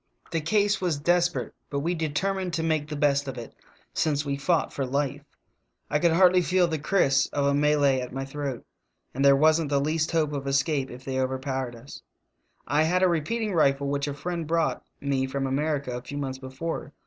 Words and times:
The 0.31 0.41
case 0.41 0.81
was 0.81 0.99
desper 0.99 1.45
ate, 1.45 1.51
but 1.69 1.81
we 1.81 1.93
determined 1.93 2.53
to 2.53 2.63
make 2.63 2.87
the 2.87 2.95
best 2.95 3.27
of 3.27 3.37
it, 3.37 3.53
since 3.93 4.25
we 4.25 4.35
fought 4.35 4.73
for 4.73 4.83
life. 4.83 5.21
I 5.91 5.99
could 5.99 6.09
already 6.09 6.41
feel 6.41 6.67
the 6.67 6.79
kriss 6.79 7.27
of 7.31 7.45
a 7.45 7.53
Malay 7.53 7.99
at 8.01 8.11
my 8.11 8.25
throat, 8.25 8.65
and 9.13 9.23
there 9.23 9.35
wasn't 9.35 9.69
the 9.69 9.79
least 9.79 10.09
hope 10.11 10.33
of 10.33 10.47
escape 10.47 10.89
if 10.89 11.05
they 11.05 11.19
overpowered 11.19 11.75
us. 11.75 12.01
"I 12.65 12.81
had 12.81 13.03
^ 13.03 13.07
repeating 13.07 13.53
rifle 13.53 13.89
which 13.89 14.07
a 14.07 14.15
friend 14.15 14.47
brought 14.47 14.83
me 14.99 15.27
from 15.27 15.45
America 15.45 15.95
a 15.95 16.01
few 16.01 16.17
months 16.17 16.39
before. 16.39 16.93